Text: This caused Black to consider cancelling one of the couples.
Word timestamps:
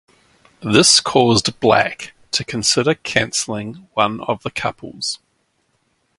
This 0.63 0.99
caused 0.99 1.59
Black 1.59 2.13
to 2.31 2.43
consider 2.43 2.95
cancelling 2.95 3.87
one 3.93 4.19
of 4.21 4.41
the 4.41 4.49
couples. 4.49 5.19